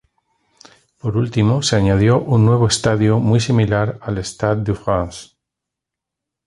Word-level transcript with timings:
Por 0.97 1.15
último, 1.15 1.61
se 1.61 1.75
añadió 1.75 2.19
un 2.23 2.43
nuevo 2.43 2.65
estadio 2.65 3.19
muy 3.19 3.39
similar 3.39 3.99
al 4.01 4.17
Stade 4.17 4.63
de 4.63 4.73
France. 4.73 5.35